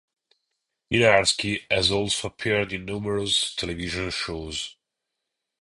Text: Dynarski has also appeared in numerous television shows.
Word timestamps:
Dynarski 0.91 1.61
has 1.69 1.91
also 1.91 2.29
appeared 2.29 2.73
in 2.73 2.85
numerous 2.85 3.53
television 3.53 4.09
shows. 4.09 4.75